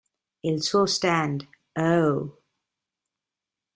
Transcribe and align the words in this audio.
Il 0.41 0.63
suo 0.63 0.87
stand 0.87 1.45
Oh! 1.77 2.35